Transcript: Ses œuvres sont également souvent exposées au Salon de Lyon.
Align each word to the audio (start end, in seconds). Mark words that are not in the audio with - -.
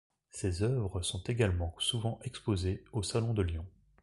Ses 0.31 0.63
œuvres 0.63 1.03
sont 1.03 1.21
également 1.25 1.75
souvent 1.77 2.17
exposées 2.23 2.83
au 2.91 3.03
Salon 3.03 3.35
de 3.35 3.43
Lyon. 3.43 3.67